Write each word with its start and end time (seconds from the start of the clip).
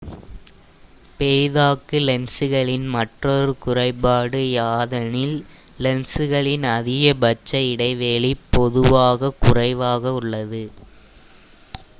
பெரிதாக்கு 1.19 1.97
லென்சுகளின் 1.99 2.87
மற்றொரு 2.93 3.51
குறைபாடு 3.59 4.41
யாதெனில் 4.53 5.37
லென்சுகளின் 5.79 6.65
அதிகபட்ச 6.71 7.51
இடைவெளி 7.69 8.33
வேகம் 8.33 8.51
பொதுவாக 8.51 9.33
குறைவாக 9.39 10.03
உள்ளது 10.19 10.63